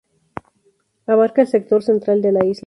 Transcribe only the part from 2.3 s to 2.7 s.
la isla.